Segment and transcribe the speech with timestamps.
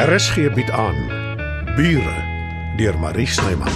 [0.00, 0.96] RSG bied aan
[1.76, 2.16] Bure
[2.76, 3.68] deur Marie Snyman.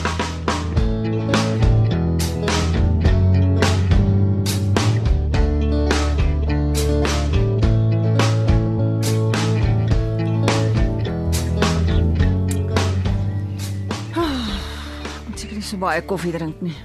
[15.60, 16.76] So baie koffie drink nie.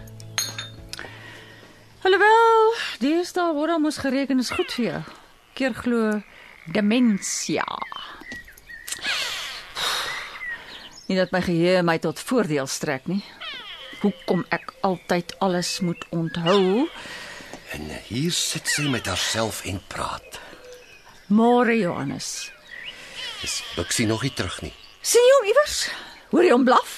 [2.03, 5.01] Alhoewel, deesdae word almos gereken is goed vir jou.
[5.55, 6.19] Keer glo
[6.75, 7.63] demensie.
[11.09, 13.23] Nie dat my geheue my tot voordeel strek nie.
[14.03, 16.85] Hoekom ek altyd alles moet onthou?
[17.73, 20.37] En hier sit sy met haarself en praat.
[21.33, 22.51] Môre Johannes.
[23.41, 24.73] Dis Bixie nog nie terug nie.
[25.01, 25.77] sien jy hom iewers?
[26.29, 26.95] Hoor jy hom blaf?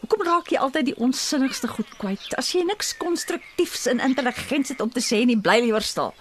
[0.00, 2.30] Hoekom raak jy altyd die onsinnigste goed kwyt?
[2.40, 6.14] As jy niks konstruktiefs en intelligents het om te sê nie, bly liewer stil.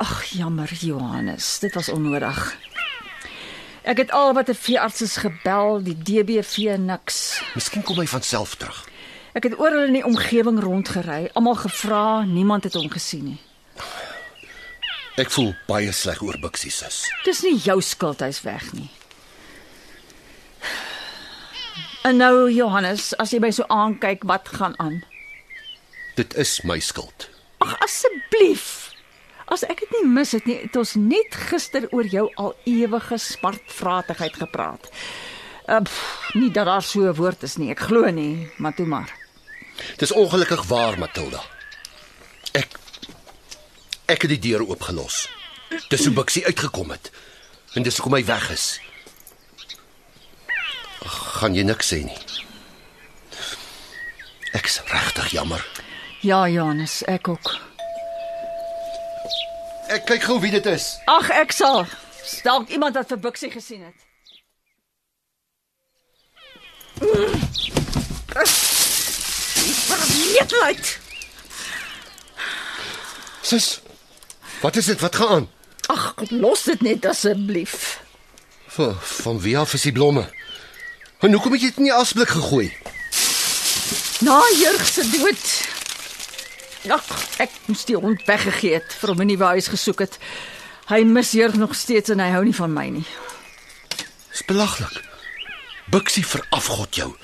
[0.00, 2.38] Ag, jammer Johannes, dit was onnodig.
[3.90, 7.42] Ek het al wat 'n veeartses gebel, die DBV niks.
[7.54, 8.88] Miskien kom hy van self terug.
[9.32, 13.40] Ek het oral in die omgewing rondgery, almal gevra, niemand het hom gesien nie.
[15.16, 17.10] Ek voel baie sleg oor Bixie sus.
[17.24, 18.90] Dis nie jou skuld hy's weg nie.
[22.02, 25.04] En nou Johannes, as jy my so aankyk, wat gaan aan?
[26.14, 27.28] Dit is my skuld.
[27.58, 28.89] Ag asseblief.
[29.50, 33.18] As ek dit nie mis het nie, het ons net gister oor jou al ewige
[33.18, 34.86] smartvratigheid gepraat.
[35.66, 38.86] Uh, pff, nie dat daar so 'n woord is nie, ek glo nie, maar toe
[38.86, 39.10] maar.
[39.96, 41.42] Dis ongelukkig waar, Matilda.
[42.52, 42.68] Ek
[44.06, 45.28] ek het die deur oopgelos.
[45.88, 47.10] Dis hoe Bixie uitgekom het.
[47.74, 48.80] En dis hoekom hy weg is.
[51.38, 52.18] Gaan jy niks sê nie?
[54.52, 55.62] Ek's regtig jammer.
[56.20, 57.59] Ja, Johannes, ek ook.
[60.10, 60.98] Kyk gou wie dit is.
[61.06, 61.84] Ag, ek sal.
[62.42, 63.94] Dalk iemand wat vir Bixie gesien het.
[69.86, 70.98] Verweetheid.
[73.46, 73.68] Sus.
[74.64, 74.98] Wat is dit?
[75.00, 75.48] Wat gaan aan?
[75.94, 78.02] Ag, los dit net asseblief.
[78.66, 80.26] Van, van wie af is die blomme?
[81.22, 82.66] En hoekom het jy dit in die asblik gegooi?
[84.26, 85.69] Na Jurg se dood.
[86.88, 87.04] Ag,
[87.44, 90.18] ek moes die hond weggegee het vir hom 'n nuwe huis gesoek het.
[90.88, 93.04] Hy mis Jurg nog steeds en hy hou nie van my nie.
[94.30, 95.04] Dis belaglik.
[95.90, 97.14] Bixie verafgod jou.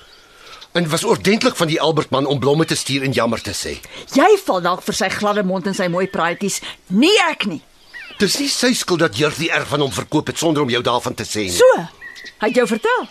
[0.73, 3.81] En was oordentlik van die Albertman om blomme te stuur en jammer te sê.
[4.13, 6.61] Jy val dalk vir sy gladde mond en sy mooi praatjies.
[6.87, 7.63] Nie ek nie.
[8.19, 10.83] Dis nie sy skuld dat Jurg die erf van hom verkoop het sonder om jou
[10.83, 11.57] daarvan te sê nie.
[11.57, 11.87] So,
[12.41, 13.09] hy het jou vertel.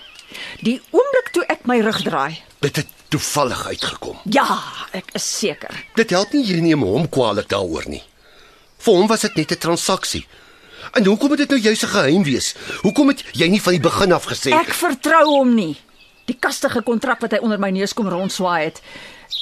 [0.61, 2.37] Die oomblik toe ek my rug draai.
[2.61, 4.17] Dit het toevallig uitgekom.
[4.29, 4.45] Ja,
[4.95, 5.71] ek is seker.
[5.95, 8.03] Dit help nie jy neem hom kwaadlik daaroor nie.
[8.83, 10.25] Vir hom was dit net 'n transaksie.
[10.93, 12.55] En hoekom moet dit nou juis 'n geheim wees?
[12.81, 15.77] Hoekom het jy nie van die begin af gesê Ek vertrou hom nie.
[16.25, 18.81] Die kastige kontrak wat hy onder my neus kom rondswaai het.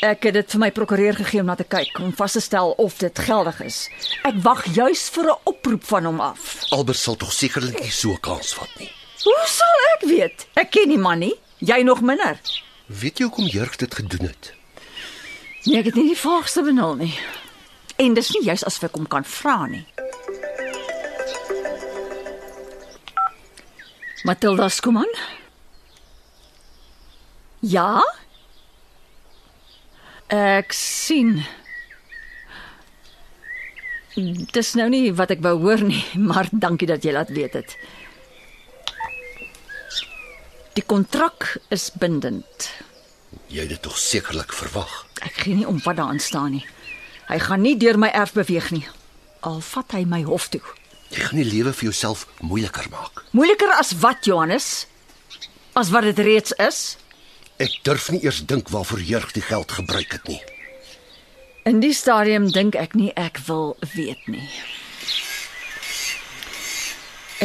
[0.01, 2.71] Ek het dit vir my prokureur gegee om na te kyk om vas te stel
[2.77, 3.89] of dit geldig is.
[4.23, 6.59] Ek wag juis vir 'n oproep van hom af.
[6.69, 8.91] Albert sal tog sekerlik nie so 'n kans vat nie.
[9.23, 10.47] Hoe sal ek weet?
[10.53, 11.35] Ek ken die man nie.
[11.59, 12.39] Jy nog minder.
[12.85, 14.53] Weet jy hoekom Jurg dit gedoen het?
[15.63, 17.13] Nee, ek het nie die vaagste benul nie.
[18.01, 19.85] En dis nie juis asof ek hom kan vra nie.
[24.27, 25.09] Matilda Skuman?
[27.63, 28.01] Ja?
[30.27, 31.41] Ek sien.
[34.15, 37.77] Dis nou nie wat ek wou hoor nie, maar dankie dat jy laat weet dit.
[40.73, 42.69] Die kontrak is bindend.
[43.53, 44.93] Jy het dit tog sekerlik verwag.
[45.21, 46.63] Ek gee nie om wat daarin staan nie.
[47.29, 48.87] Hy gaan nie deur my erf beweeg nie.
[49.45, 50.63] Al vat hy my hof toe.
[51.13, 53.21] Jy gaan die lewe vir jouself moeiliker maak.
[53.37, 54.87] Moeiliker as wat, Johannes?
[55.77, 56.81] As wat dit reeds is?
[57.61, 60.41] Ek durf nie eers dink waarvoor Jurg die geld gebruik het nie.
[61.69, 64.49] In die stadium dink ek nie ek wil weet nie.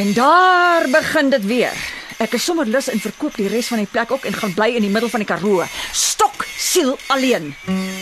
[0.00, 1.76] En daar begin dit weer.
[2.18, 4.72] Ek is sommer lus en verkoop die res van die plek ook en gaan bly
[4.74, 5.62] in die middel van die Karoo.
[5.94, 7.54] Stok siel alleen.
[7.70, 7.97] Nou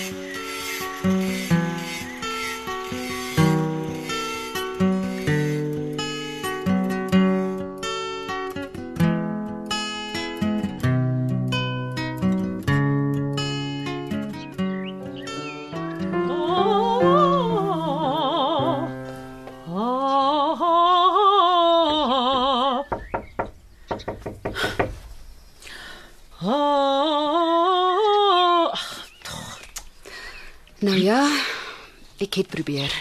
[32.37, 32.93] ek het probeer.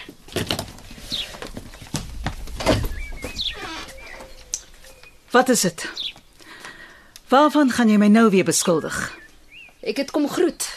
[5.32, 5.84] Wat is dit?
[7.28, 8.96] Waarvan gaan jy my nou weer beskuldig?
[9.84, 10.70] Ek het kom groet.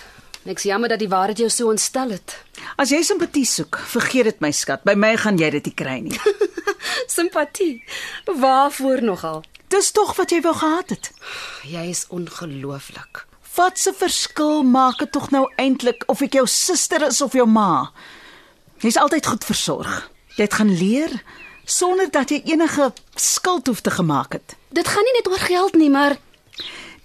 [0.49, 2.35] Ek's jammer dat die waarheid jou so ontstel het.
[2.81, 4.83] As jy simpatie soek, vergeet dit my skat.
[4.83, 6.19] By my gaan jy dit nie kry nie.
[7.19, 7.85] Simpatie.
[8.27, 9.45] Waarvoor nogal?
[9.71, 11.13] Dis tog wat jy wou gehad het.
[11.69, 13.27] Jy is ongelooflik.
[13.55, 17.47] Wat 'n verskil maak dit tog nou eintlik of ek jou suster is of jou
[17.47, 17.93] ma?
[18.79, 20.11] Jy's altyd goed versorg.
[20.37, 21.23] Jy het gaan leer
[21.65, 24.57] sonder dat jy enige skuld hoef te gemaak het.
[24.71, 26.17] Dit gaan nie net oor geld nie, maar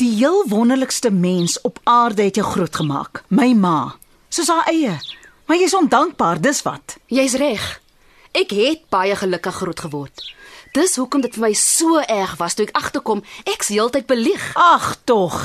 [0.01, 3.95] Die heel wonderlikste mens op aarde het jou grootgemaak, my ma.
[4.29, 4.95] Soos haar eie.
[5.45, 6.97] Maar jy's ondankbaar, dis wat.
[7.07, 7.81] jy's reg.
[8.33, 10.23] Ek het baie gelukkig groot geword.
[10.73, 14.41] Dis hoekom dit vir my so erg was toe ek agterkom ek's heeltyd belieg.
[14.57, 15.37] Ag tog.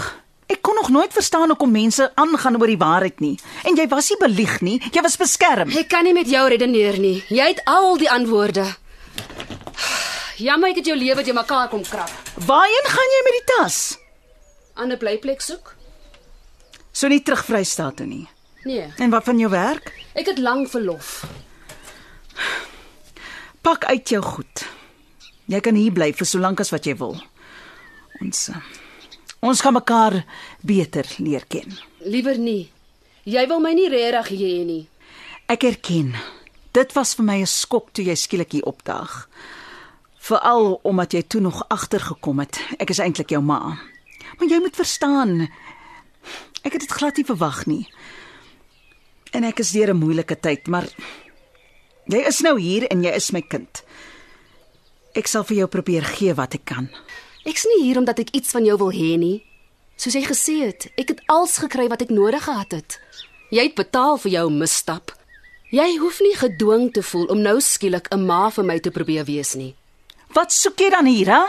[0.49, 3.35] Ek kon nog nooit verstaan hoekom mense aangaan oor die waarheid nie.
[3.69, 5.69] En jy was nie belieg nie, jy was beskerm.
[5.77, 7.19] Ek kan nie met jou redeneer nie.
[7.29, 8.65] Jy het al die antwoorde.
[10.39, 12.11] Jammer ek het jou lewe te mekaar kom krap.
[12.47, 13.79] Waarheen gaan jy met die tas?
[14.79, 15.75] Ander blyplek soek?
[16.95, 18.25] So nie terug Vrystaat toe nie.
[18.65, 19.93] Nee, En wat van jou werk?
[20.15, 21.25] ek het lank verlof.
[23.63, 24.65] Pak uit jou goed.
[25.49, 27.17] Jy kan hier bly vir so lank as wat jy wil.
[28.23, 28.57] Ons eh,
[29.41, 30.25] ons gaan mekaar
[30.63, 31.79] beter leer ken.
[32.05, 32.71] Liewer nie.
[33.25, 34.89] Jy wil my nie regtig hê nie.
[35.49, 36.15] Ek erken.
[36.73, 39.29] Dit was vir my 'n skok toe jy skielik hier opdaag.
[40.19, 43.79] Veral omdat jy toe nog agtergekom het ek is eintlik jou ma.
[44.39, 45.49] Maar jy moet verstaan.
[46.63, 47.89] Ek het dit glad nie verwag nie.
[49.33, 50.89] En ek is deur 'n moeilike tyd, maar
[52.07, 53.85] jy is nou hier en jy is my kind.
[55.15, 56.89] Ek sal vir jou probeer gee wat ek kan.
[57.49, 59.39] Ek's nie hier omdat ek iets van jou wil hê nie.
[59.97, 62.99] Soos jy gesê het, ek het alles gekry wat ek nodig gehad het.
[63.51, 65.15] Jy het betaal vir jou misstap.
[65.73, 69.25] Jy hoef nie gedwing te voel om nou skielik 'n ma vir my te probeer
[69.25, 69.75] wees nie.
[70.35, 71.45] Wat soek jy dan hier, hè?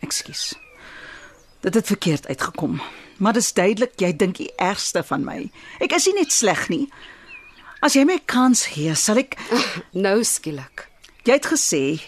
[0.00, 0.54] Ekskuus.
[1.60, 2.80] Dit het verkeerd uitgekom.
[3.18, 5.50] Maar dis duidelik jy dink die ergste van my.
[5.80, 6.88] Ek is nie net sleg nie.
[7.82, 9.36] As jy my kans gee, sal ek
[9.92, 10.88] Nou skielik.
[11.24, 12.00] Jy het gesê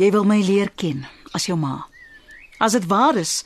[0.00, 1.04] jy wil my leer ken
[1.34, 1.84] as jou ma.
[2.62, 3.42] As dit waar is,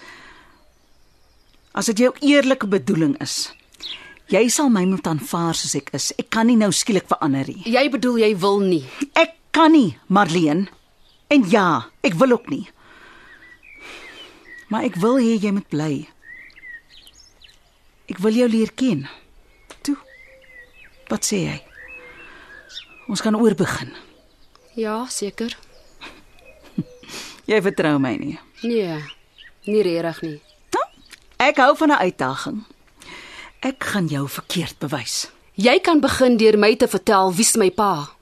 [1.76, 3.50] as dit jou eerlike bedoeling is,
[4.32, 6.10] jy sal my moet aanvaar soos ek is.
[6.20, 7.62] Ek kan nie nou skielik verander nie.
[7.68, 8.82] Jy bedoel jy wil nie.
[9.16, 10.66] Ek kan nie, Marleen.
[11.32, 12.66] En ja, ek wil ook nie.
[14.68, 15.92] Maar ek wil hê jy moet bly.
[18.08, 19.06] Ek wil jou leer ken.
[19.84, 19.96] Toe.
[21.08, 21.56] Wat sê jy?
[23.08, 23.94] Ons kan oorbegin.
[24.76, 25.56] Ja, seker.
[27.48, 28.34] Jy vertrou my nie.
[28.60, 28.98] Nee.
[29.68, 30.36] Nie regtig nie.
[30.76, 30.84] Nou,
[31.48, 32.64] ek hou van 'n uitdaging.
[33.60, 35.30] Ek gaan jou verkeerd bewys.
[35.54, 38.17] Jy kan begin deur my te vertel wie's my pa.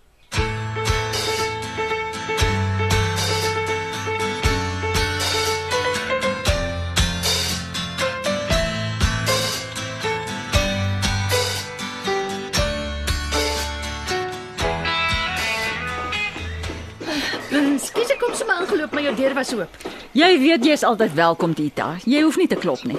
[19.06, 19.76] Jou deur was oop.
[20.16, 21.94] Jy weet jy is altyd welkom, Tita.
[22.08, 22.98] Jy hoef nie te klop nie.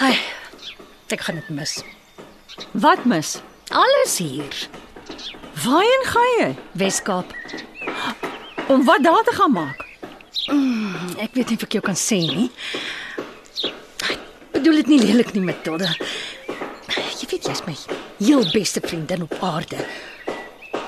[0.00, 0.16] Ai,
[1.12, 1.78] ek gaan dit mis.
[2.72, 3.38] Wat mis?
[3.70, 4.56] Alles hier.
[5.64, 6.48] Waarheen gaan jy?
[6.82, 7.32] Weskaap.
[8.70, 9.86] Om wat daar te gaan maak?
[11.20, 12.48] Ek weet nie of ek jou kan sê nie.
[14.10, 14.20] Ek
[14.56, 15.92] bedoel dit nie lelik nie, Matilda.
[17.20, 17.76] Jy weet jy's my
[18.20, 19.84] heel beste vriendin op aarde.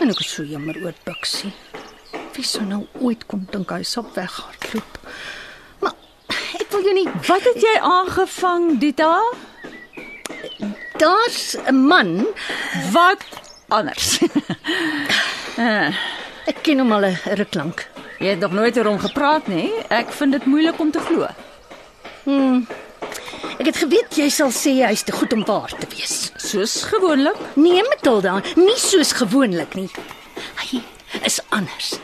[0.01, 1.53] En ek is so jammer oor Bixie.
[2.35, 4.99] Wie sou nou ooit kon dink hy sop weghardloop?
[5.83, 5.93] Maar
[6.61, 9.19] ek wil jou nie Wat het jy aangevang, Dita?
[10.99, 12.27] Daar's 'n man,
[12.93, 13.25] Wat
[13.69, 14.19] anders?
[16.51, 17.89] ek ken hom al 'n ruk lank.
[18.19, 19.73] jy het nog nooit oor hom gepraat nie.
[19.89, 21.27] Ek vind dit moeilik om te glo.
[23.59, 26.31] Ek het geweet jy sal sê hy's te goed om waar te wees.
[26.37, 27.37] Soos gewoonlik.
[27.57, 29.91] Nee, Matilda, nie soos gewoonlik nie.
[30.63, 30.81] Hy
[31.25, 31.99] is anders.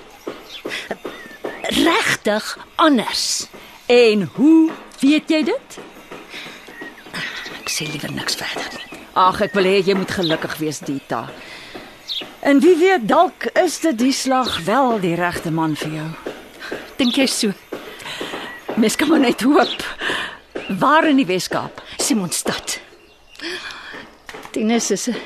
[2.28, 3.46] Regtig anders.
[3.86, 4.70] En hoe
[5.00, 5.76] weet jy dit?
[7.56, 8.98] Ek sê liewer niks verder nie.
[9.16, 11.22] Ag, ek wil hê jy moet gelukkig wees, Dita.
[12.44, 16.08] En wie weet, dalk is dit die slag wel die regte man vir jou.
[17.00, 17.54] Dink jy so?
[18.76, 19.86] Mens kan maar net hoop.
[20.82, 21.80] Waar in die Weskaap?
[21.96, 22.76] Simonstad.
[24.52, 25.16] Tinus is 'n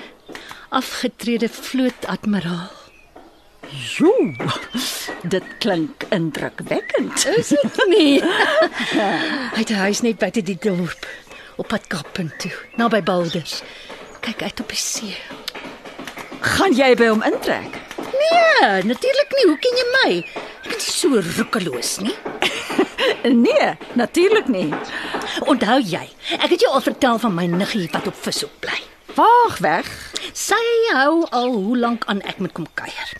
[0.71, 2.82] afgetrede vlootadmiraal.
[3.73, 4.13] Jo.
[5.33, 7.27] Dit klink indrukwekkend.
[7.37, 8.21] Is dit nie?
[8.23, 11.07] Hy het huis net buite die dorp
[11.61, 13.61] op pad Kaappunt toe, naby Balders.
[14.25, 15.17] Kyk uit op die see.
[16.43, 17.77] Gaan jy by hom intrek?
[18.03, 19.47] Nee, natuurlik nie.
[19.51, 20.11] Hoe ken jy my?
[20.67, 22.17] Ek het so roekeloos nie.
[23.23, 24.69] Nee, natuurlik nie.
[25.51, 26.03] Onthou jy,
[26.39, 28.79] ek het jou al vertel van my niggie wat op vishoek bly.
[29.17, 29.91] Waag weg.
[30.39, 30.59] Sy
[30.95, 33.15] hou al hoe lank aan ek moet kom kuier.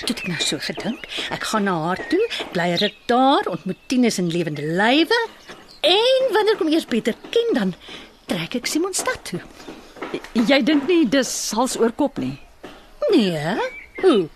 [0.00, 3.80] Toe het ek nou so gedink, ek gaan na haar toe, bly ruk daar, ontmoet
[3.90, 5.20] Tinus in lewende lywe
[5.88, 7.74] en wanneer ek hom eers beter ken dan
[8.28, 9.40] trek ek Simon stad toe.
[10.34, 12.36] Jy dink nie dis hals oor kop nie.
[13.12, 13.56] Nee.
[14.02, 14.28] Hoe?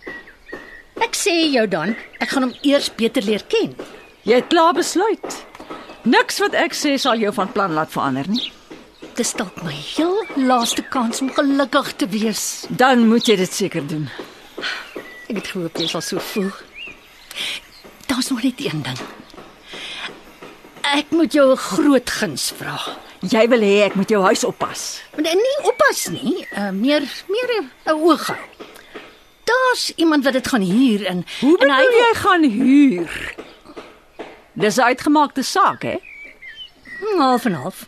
[1.03, 3.75] Ek sê jou dan, ek gaan hom eers beter leer ken.
[4.29, 5.39] Jy het klaar besluit.
[6.09, 8.51] Niks wat ek sê sal jou van plan laat verander nie.
[9.19, 12.45] Dis dalk my heel laaste kans om gelukkig te wees.
[12.71, 14.09] Dan moet jy dit seker doen.
[15.33, 16.51] Ek het gehoop jy sal so voel.
[18.05, 18.99] Daar's nog net een ding.
[20.93, 22.77] Ek moet jou 'n groot guns vra.
[23.21, 25.01] Jy wil hê ek moet jou huis oppas.
[25.17, 27.49] Maar nie oppas nie, uh, meer meer
[27.87, 28.39] 'n oog hou.
[29.45, 33.35] Daar's iemand wat dit gaan huur en Hoe en bedoel jy gaan huur?
[34.53, 35.97] Dis 'n uitgemaakte saak, hè?
[37.01, 37.87] Hm, half en half.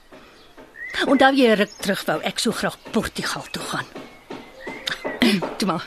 [1.06, 3.86] Onthou jy ruk terug wou ek so graag Portugal toe gaan.
[5.58, 5.84] Toe maar.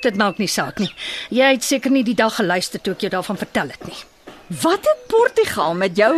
[0.00, 0.88] Dit maak nie saak nie.
[1.28, 3.98] Jy het seker nie die dag geluister toe ek jou daarvan vertel het nie.
[4.62, 6.14] Wat het Portugal met jou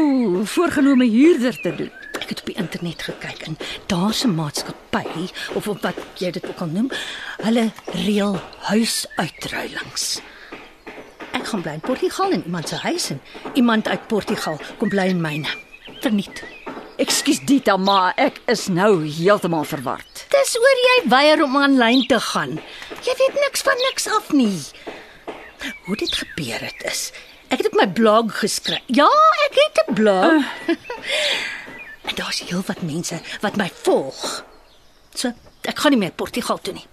[0.47, 1.91] voorgenome huurder te doen?
[2.21, 3.59] Ek het op die internet gekyk en
[3.91, 6.91] daar's 'n maatskappy of op wat jy dit ook al noem,
[7.43, 7.71] hulle
[8.07, 10.21] reël huisuitruilings.
[11.33, 13.21] Ek gaan bly in Portugal in iemand se huis en
[13.55, 15.49] iemand uit Portugal kom bly in myne.
[16.01, 16.43] Verniet.
[16.97, 20.27] Ekskuus Dita, maar ek is nou heeltemal verward.
[20.29, 22.61] Dis oor jy weier om aanlyn te gaan.
[23.03, 24.63] Jy weet niks van niks af nie.
[25.87, 27.11] Hoe dit gebeur het is,
[27.51, 28.83] ek het op my blog geskryf.
[28.87, 29.11] Ja,
[29.49, 30.47] ek het 'n blog.
[30.69, 30.77] Uh.
[32.09, 34.45] en daar's heelwat mense wat my volg.
[35.15, 35.33] So,
[35.63, 36.87] ek gaan nie meer Portugal toe nie.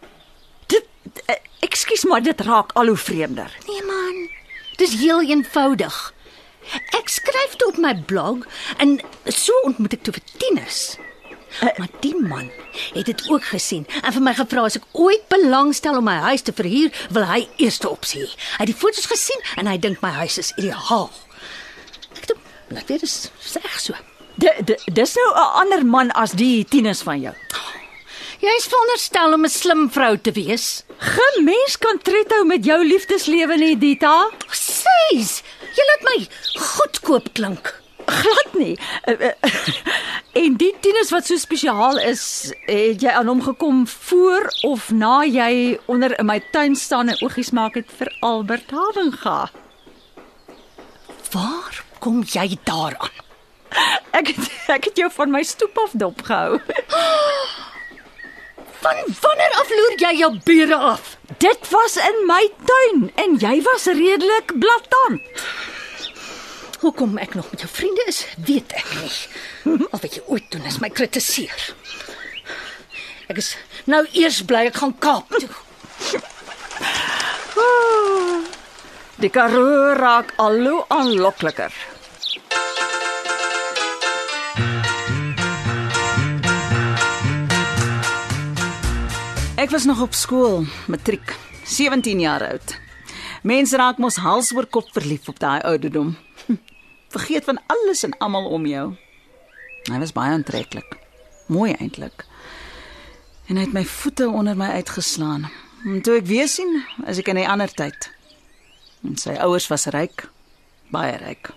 [0.67, 0.87] Dit
[1.25, 3.57] eh, ekskuus maar dit raak al hoe vreemder.
[3.67, 4.29] Nee man,
[4.77, 6.13] dis heel eenvoudig.
[6.97, 8.45] Ek skryf dit op my blog
[8.77, 10.97] en so ontmoet ek toe vir Tinus.
[11.77, 12.51] Maar die man
[12.93, 16.41] het dit ook gesien en vir my gevra as ek ooit belangstel om my huis
[16.41, 18.21] te verhuur, wil hy eerste opsie.
[18.21, 18.29] hê.
[18.57, 21.09] Hy het die foto's gesien en hy dink my huis is ideaal.
[22.17, 22.39] Ek dink,
[22.69, 23.93] laat weer dis reg so.
[24.39, 27.33] D- d- Dis nou 'n ander man as die tieners van jou.
[28.39, 30.83] Jy is veronderstel om 'n slim vrou te wees.
[30.97, 34.29] Geen mens kan trethou met jou liefdeslewe nie, Dita.
[34.51, 35.41] Sies,
[35.75, 37.75] jy laat my goedkoop klink.
[38.05, 38.77] Glad nie.
[40.39, 44.47] Eh, eh, En die tieners wat so spesiaal is, het jy aan hom gekom voor
[44.61, 49.49] of na jy onder in my tuin staan en oogies maak het vir Albert Havenga.
[51.31, 53.11] Waar kom jy daaraan?
[54.11, 56.59] Ek het ek het jou van my stoep af dopgehou.
[58.79, 61.17] Van wanneer af loer jy jou bure af?
[61.37, 65.21] Dit was in my tuin en jy was redelik blaatant.
[66.79, 69.15] Hoekom ek nog met jou vriende is, weet ek nie.
[69.91, 71.63] Al wat jy ooit doen is my kritiseer.
[73.27, 73.49] Ek is
[73.83, 75.49] nou eers bly ek gaan Kaap toe.
[79.19, 81.75] Die Karoo raak al hoe aanlokliker.
[89.59, 91.35] Ek was nog op skool, matriek,
[91.67, 92.77] 17 jaar oud.
[93.43, 96.15] Mense raak mos hals oor kop verlief op daai ouderdom.
[97.09, 98.95] Vergeet van alles en almal om jou.
[99.89, 100.97] Hy was baie aantreklik.
[101.47, 102.25] Mooi eintlik.
[103.49, 105.49] En hy het my voete onder my uitgeslaan.
[105.85, 108.11] En toe ek weer sien, is ek in 'n ander tyd.
[109.03, 110.29] En sy ouers was ryk,
[110.91, 111.49] baie ryk.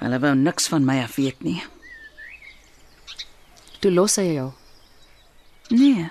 [0.00, 1.62] Hulle wou niks van my af weet nie.
[3.80, 4.52] Toe los hy jou.
[5.68, 6.10] Nee.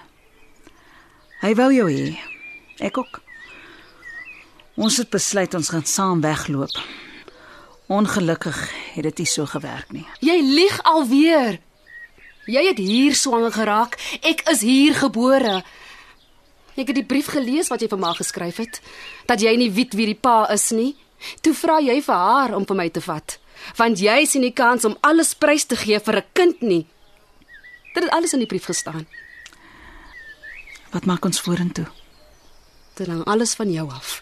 [1.42, 2.18] Hy wou jou hê.
[2.80, 3.22] Ek ook.
[4.76, 6.76] Ons het besluit ons gaan saam wegloop.
[7.88, 8.58] Ongelukkig
[8.96, 10.06] het dit nie so gewerk nie.
[10.20, 11.60] Jy lieg alweer.
[12.46, 13.98] Jy het hier swanger geraak.
[14.22, 15.64] Ek is hier gebore.
[16.76, 18.82] Ek het die brief gelees wat jy vir ma geskryf het
[19.30, 20.96] dat jy nie weet wie die pa is nie.
[21.42, 23.38] Toe vra jy vir haar om vir my te vat,
[23.80, 26.86] want jy sien nie kans om alles prys te gee vir 'n kind nie.
[27.96, 29.08] Dit het alles in die brief gestaan.
[30.92, 31.88] Wat maak ons vorentoe?
[32.96, 34.22] Dit hang alles van jou af.